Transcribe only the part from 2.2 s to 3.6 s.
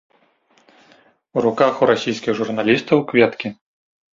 журналістаў кветкі.